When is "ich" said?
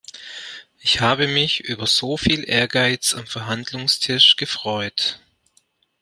0.79-0.99